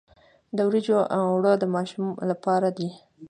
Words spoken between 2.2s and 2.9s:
لپاره دي.